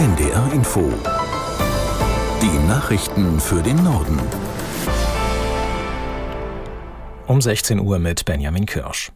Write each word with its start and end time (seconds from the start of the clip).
NDR 0.00 0.50
Info. 0.54 0.90
Die 2.40 2.66
Nachrichten 2.66 3.38
für 3.38 3.60
den 3.60 3.84
Norden. 3.84 4.18
Um 7.26 7.42
16 7.42 7.78
Uhr 7.78 7.98
mit 7.98 8.24
Benjamin 8.24 8.64
Kirsch. 8.64 9.12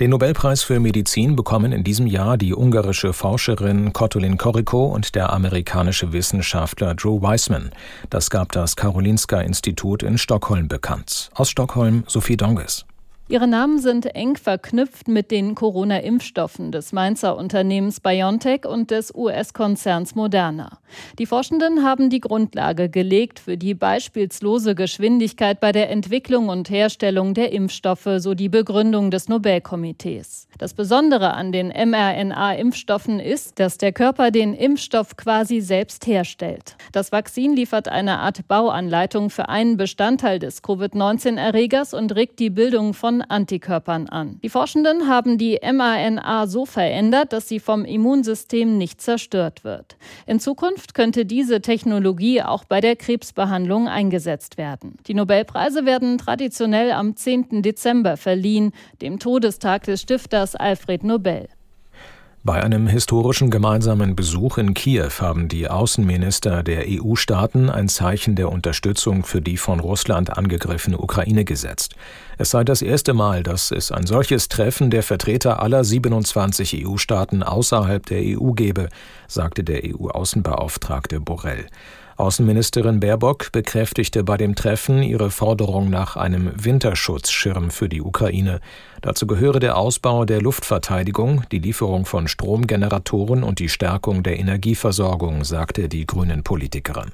Den 0.00 0.10
Nobelpreis 0.10 0.64
für 0.64 0.80
Medizin 0.80 1.36
bekommen 1.36 1.70
in 1.70 1.84
diesem 1.84 2.08
Jahr 2.08 2.36
die 2.36 2.52
ungarische 2.52 3.12
Forscherin 3.12 3.92
Kotulin 3.92 4.38
Koriko 4.38 4.86
und 4.86 5.14
der 5.14 5.32
amerikanische 5.32 6.12
Wissenschaftler 6.12 6.96
Drew 6.96 7.22
Weissman. 7.22 7.70
Das 8.10 8.28
gab 8.28 8.50
das 8.50 8.74
Karolinska 8.74 9.40
Institut 9.40 10.02
in 10.02 10.18
Stockholm 10.18 10.66
bekannt. 10.66 11.30
Aus 11.34 11.48
Stockholm 11.48 12.02
Sophie 12.08 12.36
Donges. 12.36 12.86
Ihre 13.30 13.46
Namen 13.46 13.78
sind 13.78 14.06
eng 14.14 14.36
verknüpft 14.36 15.06
mit 15.06 15.30
den 15.30 15.54
Corona-Impfstoffen 15.54 16.72
des 16.72 16.92
Mainzer 16.92 17.36
Unternehmens 17.36 18.00
BioNTech 18.00 18.64
und 18.64 18.90
des 18.90 19.14
US-Konzerns 19.14 20.14
Moderna. 20.14 20.78
Die 21.18 21.26
Forschenden 21.26 21.84
haben 21.84 22.08
die 22.08 22.20
Grundlage 22.20 22.88
gelegt 22.88 23.38
für 23.38 23.58
die 23.58 23.74
beispielslose 23.74 24.74
Geschwindigkeit 24.74 25.60
bei 25.60 25.72
der 25.72 25.90
Entwicklung 25.90 26.48
und 26.48 26.70
Herstellung 26.70 27.34
der 27.34 27.52
Impfstoffe, 27.52 28.08
so 28.16 28.32
die 28.32 28.48
Begründung 28.48 29.10
des 29.10 29.28
Nobelkomitees. 29.28 30.48
Das 30.56 30.72
Besondere 30.72 31.34
an 31.34 31.52
den 31.52 31.68
mRNA-Impfstoffen 31.68 33.20
ist, 33.20 33.60
dass 33.60 33.76
der 33.76 33.92
Körper 33.92 34.30
den 34.30 34.54
Impfstoff 34.54 35.18
quasi 35.18 35.60
selbst 35.60 36.06
herstellt. 36.06 36.76
Das 36.92 37.12
Vakzin 37.12 37.54
liefert 37.54 37.88
eine 37.88 38.20
Art 38.20 38.48
Bauanleitung 38.48 39.28
für 39.28 39.50
einen 39.50 39.76
Bestandteil 39.76 40.38
des 40.38 40.62
Covid-19-Erregers 40.62 41.92
und 41.92 42.14
regt 42.14 42.38
die 42.38 42.48
Bildung 42.48 42.94
von 42.94 43.17
Antikörpern 43.22 44.08
an. 44.08 44.38
Die 44.42 44.48
Forschenden 44.48 45.08
haben 45.08 45.38
die 45.38 45.58
mRNA 45.62 46.46
so 46.46 46.66
verändert, 46.66 47.32
dass 47.32 47.48
sie 47.48 47.60
vom 47.60 47.84
Immunsystem 47.84 48.78
nicht 48.78 49.00
zerstört 49.00 49.64
wird. 49.64 49.96
In 50.26 50.40
Zukunft 50.40 50.94
könnte 50.94 51.24
diese 51.24 51.60
Technologie 51.60 52.42
auch 52.42 52.64
bei 52.64 52.80
der 52.80 52.96
Krebsbehandlung 52.96 53.88
eingesetzt 53.88 54.58
werden. 54.58 54.96
Die 55.06 55.14
Nobelpreise 55.14 55.84
werden 55.84 56.18
traditionell 56.18 56.92
am 56.92 57.16
10. 57.16 57.62
Dezember 57.62 58.16
verliehen, 58.16 58.72
dem 59.02 59.18
Todestag 59.18 59.84
des 59.84 60.02
Stifters 60.02 60.54
Alfred 60.54 61.04
Nobel. 61.04 61.48
Bei 62.44 62.62
einem 62.62 62.86
historischen 62.86 63.50
gemeinsamen 63.50 64.14
Besuch 64.14 64.58
in 64.58 64.72
Kiew 64.72 65.10
haben 65.20 65.48
die 65.48 65.68
Außenminister 65.68 66.62
der 66.62 66.84
EU-Staaten 66.86 67.68
ein 67.68 67.88
Zeichen 67.88 68.36
der 68.36 68.50
Unterstützung 68.50 69.24
für 69.24 69.42
die 69.42 69.56
von 69.56 69.80
Russland 69.80 70.38
angegriffene 70.38 70.98
Ukraine 70.98 71.44
gesetzt. 71.44 71.96
Es 72.38 72.50
sei 72.50 72.62
das 72.62 72.80
erste 72.80 73.12
Mal, 73.12 73.42
dass 73.42 73.72
es 73.72 73.90
ein 73.90 74.06
solches 74.06 74.48
Treffen 74.48 74.90
der 74.90 75.02
Vertreter 75.02 75.60
aller 75.60 75.82
27 75.82 76.86
EU-Staaten 76.86 77.42
außerhalb 77.42 78.06
der 78.06 78.20
EU 78.22 78.52
gebe, 78.52 78.88
sagte 79.26 79.64
der 79.64 79.82
EU-Außenbeauftragte 79.84 81.18
Borrell. 81.18 81.66
Außenministerin 82.18 82.98
Baerbock 82.98 83.52
bekräftigte 83.52 84.24
bei 84.24 84.36
dem 84.36 84.56
Treffen 84.56 85.04
ihre 85.04 85.30
Forderung 85.30 85.88
nach 85.88 86.16
einem 86.16 86.50
Winterschutzschirm 86.56 87.70
für 87.70 87.88
die 87.88 88.02
Ukraine. 88.02 88.60
Dazu 89.02 89.28
gehöre 89.28 89.60
der 89.60 89.76
Ausbau 89.76 90.24
der 90.24 90.42
Luftverteidigung, 90.42 91.44
die 91.52 91.60
Lieferung 91.60 92.06
von 92.06 92.26
Stromgeneratoren 92.26 93.44
und 93.44 93.60
die 93.60 93.68
Stärkung 93.68 94.24
der 94.24 94.36
Energieversorgung, 94.40 95.44
sagte 95.44 95.88
die 95.88 96.06
Grünen 96.06 96.42
Politikerin. 96.42 97.12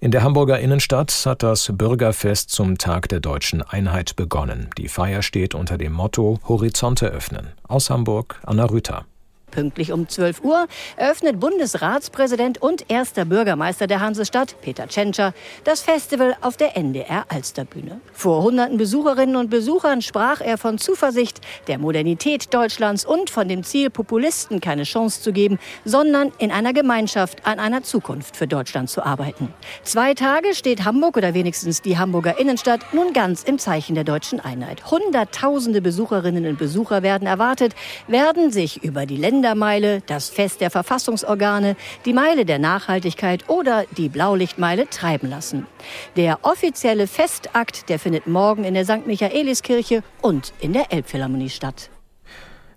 In 0.00 0.10
der 0.10 0.22
Hamburger 0.22 0.58
Innenstadt 0.58 1.12
hat 1.26 1.42
das 1.42 1.70
Bürgerfest 1.74 2.48
zum 2.48 2.78
Tag 2.78 3.10
der 3.10 3.20
deutschen 3.20 3.60
Einheit 3.60 4.16
begonnen. 4.16 4.70
Die 4.78 4.88
Feier 4.88 5.20
steht 5.20 5.54
unter 5.54 5.76
dem 5.76 5.92
Motto 5.92 6.40
Horizonte 6.48 7.08
öffnen. 7.08 7.48
Aus 7.68 7.90
Hamburg 7.90 8.40
Anna 8.46 8.64
Rüther. 8.64 9.04
Pünktlich 9.50 9.92
um 9.92 10.08
12 10.08 10.42
Uhr 10.42 10.66
eröffnet 10.96 11.40
Bundesratspräsident 11.40 12.62
und 12.62 12.84
erster 12.88 13.24
Bürgermeister 13.24 13.86
der 13.86 14.00
Hansestadt, 14.00 14.56
Peter 14.62 14.88
Tschentscher, 14.88 15.34
das 15.64 15.82
Festival 15.82 16.36
auf 16.40 16.56
der 16.56 16.76
NDR 16.76 17.24
Alsterbühne. 17.28 18.00
Vor 18.12 18.42
hunderten 18.42 18.76
Besucherinnen 18.76 19.36
und 19.36 19.50
Besuchern 19.50 20.02
sprach 20.02 20.40
er 20.40 20.58
von 20.58 20.78
Zuversicht, 20.78 21.40
der 21.66 21.78
Modernität 21.78 22.52
Deutschlands 22.54 23.04
und 23.04 23.30
von 23.30 23.48
dem 23.48 23.64
Ziel, 23.64 23.90
Populisten 23.90 24.60
keine 24.60 24.84
Chance 24.84 25.22
zu 25.22 25.32
geben, 25.32 25.58
sondern 25.84 26.32
in 26.38 26.50
einer 26.50 26.72
Gemeinschaft 26.72 27.46
an 27.46 27.58
einer 27.58 27.82
Zukunft 27.82 28.36
für 28.36 28.46
Deutschland 28.46 28.90
zu 28.90 29.04
arbeiten. 29.04 29.52
Zwei 29.82 30.14
Tage 30.14 30.54
steht 30.54 30.84
Hamburg 30.84 31.16
oder 31.16 31.34
wenigstens 31.34 31.82
die 31.82 31.98
Hamburger 31.98 32.38
Innenstadt 32.38 32.80
nun 32.92 33.12
ganz 33.12 33.42
im 33.42 33.58
Zeichen 33.58 33.94
der 33.94 34.04
deutschen 34.04 34.40
Einheit. 34.40 34.90
Hunderttausende 34.90 35.80
Besucherinnen 35.80 36.46
und 36.46 36.58
Besucher 36.58 37.02
werden 37.02 37.26
erwartet, 37.26 37.74
werden 38.06 38.52
sich 38.52 38.82
über 38.84 39.06
die 39.06 39.16
Länder 39.16 39.39
Kindermeile, 39.40 40.02
das 40.06 40.28
Fest 40.28 40.60
der 40.60 40.70
Verfassungsorgane, 40.70 41.74
die 42.04 42.12
Meile 42.12 42.44
der 42.44 42.58
Nachhaltigkeit 42.58 43.48
oder 43.48 43.84
die 43.96 44.10
Blaulichtmeile 44.10 44.90
treiben 44.90 45.30
lassen. 45.30 45.66
Der 46.14 46.40
offizielle 46.42 47.06
Festakt, 47.06 47.88
der 47.88 47.98
findet 47.98 48.26
morgen 48.26 48.64
in 48.64 48.74
der 48.74 48.84
St. 48.84 49.06
Michaeliskirche 49.06 50.02
und 50.20 50.52
in 50.60 50.74
der 50.74 50.92
Elbphilharmonie 50.92 51.48
statt. 51.48 51.88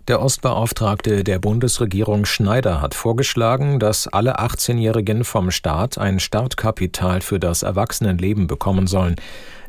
Der 0.08 0.22
Ostbeauftragte 0.22 1.22
der 1.22 1.38
Bundesregierung 1.38 2.24
Schneider 2.24 2.80
hat 2.80 2.94
vorgeschlagen, 2.94 3.78
dass 3.78 4.08
alle 4.08 4.38
18-Jährigen 4.38 5.24
vom 5.24 5.50
Staat 5.50 5.98
ein 5.98 6.18
Startkapital 6.18 7.20
für 7.20 7.38
das 7.38 7.62
Erwachsenenleben 7.62 8.46
bekommen 8.46 8.86
sollen. 8.86 9.16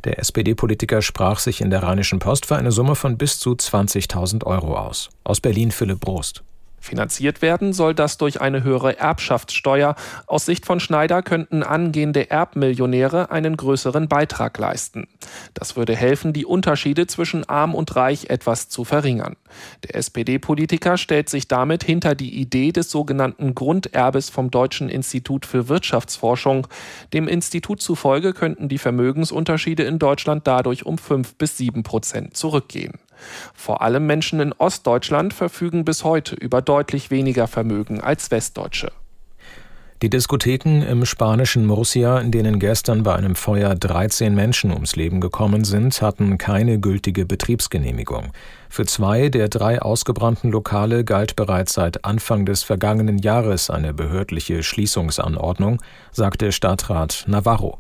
Der 0.05 0.19
SPD-Politiker 0.19 1.01
sprach 1.01 1.39
sich 1.39 1.59
in 1.59 1.71
der 1.71 1.83
Rheinischen 1.83 2.19
Post 2.19 2.45
für 2.45 2.55
eine 2.55 2.71
Summe 2.71 2.95
von 2.95 3.17
bis 3.17 3.37
zu 3.37 3.51
20.000 3.51 4.45
Euro 4.45 4.77
aus. 4.77 5.09
Aus 5.25 5.41
Berlin 5.41 5.71
Philipp 5.71 5.99
Brost. 5.99 6.43
Finanziert 6.85 7.41
werden 7.41 7.73
soll 7.73 7.95
das 7.95 8.19
durch 8.19 8.41
eine 8.41 8.63
höhere 8.63 8.99
Erbschaftssteuer. 8.99 9.95
Aus 10.27 10.45
Sicht 10.45 10.67
von 10.67 10.79
Schneider 10.79 11.23
könnten 11.23 11.63
angehende 11.63 12.29
Erbmillionäre 12.29 13.31
einen 13.31 13.57
größeren 13.57 14.07
Beitrag 14.07 14.59
leisten. 14.59 15.07
Das 15.55 15.75
würde 15.75 15.95
helfen, 15.95 16.31
die 16.31 16.45
Unterschiede 16.45 17.07
zwischen 17.07 17.43
arm 17.49 17.73
und 17.73 17.95
reich 17.95 18.29
etwas 18.29 18.69
zu 18.69 18.83
verringern. 18.83 19.35
Der 19.83 19.95
SPD-Politiker 19.95 20.97
stellt 20.97 21.27
sich 21.27 21.47
damit 21.47 21.83
hinter 21.83 22.13
die 22.13 22.39
Idee 22.39 22.71
des 22.71 22.91
sogenannten 22.91 23.55
Grunderbes 23.55 24.29
vom 24.29 24.51
Deutschen 24.51 24.87
Institut 24.87 25.47
für 25.47 25.67
Wirtschaftsforschung. 25.67 26.67
Dem 27.13 27.27
Institut 27.27 27.81
zufolge 27.81 28.33
könnten 28.33 28.69
die 28.69 28.77
Vermögensunterschiede 28.77 29.83
in 29.83 29.97
Deutschland 29.97 30.45
dadurch 30.45 30.85
um 30.85 30.99
fünf 30.99 31.33
bis 31.33 31.57
sieben 31.57 31.81
Prozent 31.81 32.37
zurückgehen. 32.37 32.99
Vor 33.53 33.81
allem 33.81 34.05
Menschen 34.05 34.39
in 34.39 34.53
Ostdeutschland 34.53 35.33
verfügen 35.33 35.85
bis 35.85 36.03
heute 36.03 36.35
über 36.35 36.61
deutlich 36.61 37.11
weniger 37.11 37.47
Vermögen 37.47 38.01
als 38.01 38.31
Westdeutsche. 38.31 38.91
Die 40.01 40.09
Diskotheken 40.09 40.81
im 40.81 41.05
spanischen 41.05 41.65
Murcia, 41.65 42.19
in 42.19 42.29
denen 42.29 42.59
gestern 42.59 43.03
bei 43.03 43.15
einem 43.15 43.33
Feuer 43.33 43.75
13 43.75 44.35
Menschen 44.35 44.71
ums 44.71 44.97
Leben 44.97 45.21
gekommen 45.21 45.63
sind, 45.63 46.01
hatten 46.01 46.37
keine 46.37 46.79
gültige 46.79 47.25
Betriebsgenehmigung. 47.25 48.33
Für 48.69 48.85
zwei 48.85 49.29
der 49.29 49.47
drei 49.47 49.81
ausgebrannten 49.81 50.51
Lokale 50.51 51.05
galt 51.05 51.37
bereits 51.37 51.73
seit 51.73 52.03
Anfang 52.03 52.45
des 52.45 52.61
vergangenen 52.63 53.19
Jahres 53.19 53.69
eine 53.69 53.93
behördliche 53.93 54.63
Schließungsanordnung, 54.63 55.81
sagte 56.11 56.51
Stadtrat 56.51 57.23
Navarro. 57.27 57.79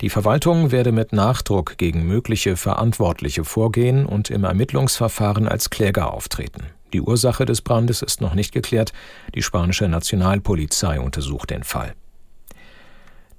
Die 0.00 0.10
Verwaltung 0.10 0.70
werde 0.70 0.92
mit 0.92 1.12
Nachdruck 1.12 1.76
gegen 1.76 2.06
mögliche 2.06 2.56
Verantwortliche 2.56 3.42
vorgehen 3.44 4.06
und 4.06 4.30
im 4.30 4.44
Ermittlungsverfahren 4.44 5.48
als 5.48 5.70
Kläger 5.70 6.14
auftreten. 6.14 6.66
Die 6.92 7.00
Ursache 7.00 7.44
des 7.44 7.62
Brandes 7.62 8.02
ist 8.02 8.20
noch 8.20 8.34
nicht 8.34 8.52
geklärt. 8.52 8.92
Die 9.34 9.42
spanische 9.42 9.88
Nationalpolizei 9.88 11.00
untersucht 11.00 11.50
den 11.50 11.64
Fall. 11.64 11.94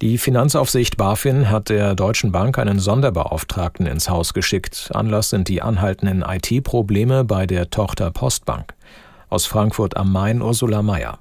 Die 0.01 0.17
Finanzaufsicht 0.17 0.97
BaFin 0.97 1.49
hat 1.49 1.69
der 1.69 1.95
Deutschen 1.95 2.31
Bank 2.31 2.57
einen 2.57 2.79
Sonderbeauftragten 2.79 3.85
ins 3.85 4.09
Haus 4.09 4.33
geschickt. 4.33 4.91
Anlass 4.93 5.29
sind 5.29 5.47
die 5.47 5.61
anhaltenden 5.61 6.23
IT-Probleme 6.23 7.23
bei 7.23 7.45
der 7.45 7.69
Tochter 7.69 8.11
Postbank. 8.11 8.73
Aus 9.29 9.45
Frankfurt 9.45 9.95
am 9.95 10.11
Main 10.11 10.41
Ursula 10.41 10.81
Mayer. 10.81 11.19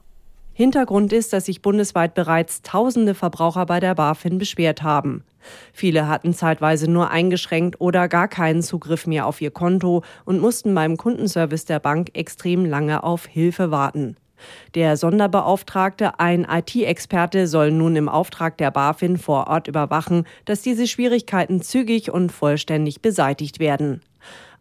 Hintergrund 0.58 1.12
ist, 1.12 1.32
dass 1.32 1.44
sich 1.44 1.62
bundesweit 1.62 2.14
bereits 2.14 2.62
tausende 2.62 3.14
Verbraucher 3.14 3.64
bei 3.64 3.78
der 3.78 3.94
BaFin 3.94 4.38
beschwert 4.38 4.82
haben. 4.82 5.22
Viele 5.72 6.08
hatten 6.08 6.34
zeitweise 6.34 6.90
nur 6.90 7.12
eingeschränkt 7.12 7.80
oder 7.80 8.08
gar 8.08 8.26
keinen 8.26 8.64
Zugriff 8.64 9.06
mehr 9.06 9.26
auf 9.26 9.40
ihr 9.40 9.52
Konto 9.52 10.02
und 10.24 10.40
mussten 10.40 10.74
beim 10.74 10.96
Kundenservice 10.96 11.64
der 11.66 11.78
Bank 11.78 12.10
extrem 12.14 12.64
lange 12.64 13.04
auf 13.04 13.26
Hilfe 13.26 13.70
warten. 13.70 14.16
Der 14.74 14.96
Sonderbeauftragte, 14.96 16.18
ein 16.18 16.44
IT-Experte, 16.44 17.46
soll 17.46 17.70
nun 17.70 17.94
im 17.94 18.08
Auftrag 18.08 18.58
der 18.58 18.72
BaFin 18.72 19.16
vor 19.16 19.46
Ort 19.46 19.68
überwachen, 19.68 20.26
dass 20.44 20.62
diese 20.62 20.88
Schwierigkeiten 20.88 21.62
zügig 21.62 22.10
und 22.10 22.32
vollständig 22.32 23.00
beseitigt 23.00 23.60
werden. 23.60 24.00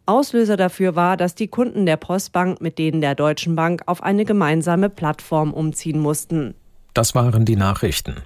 Auslöser 0.08 0.56
dafür 0.56 0.96
war, 0.96 1.16
dass 1.16 1.34
die 1.34 1.48
Kunden 1.48 1.84
der 1.84 1.96
Postbank 1.96 2.60
mit 2.60 2.78
denen 2.78 3.00
der 3.00 3.14
Deutschen 3.14 3.56
Bank 3.56 3.82
auf 3.86 4.02
eine 4.02 4.24
gemeinsame 4.24 4.88
Plattform 4.88 5.52
umziehen 5.52 6.00
mussten. 6.00 6.54
Das 6.94 7.14
waren 7.14 7.44
die 7.44 7.56
Nachrichten. 7.56 8.16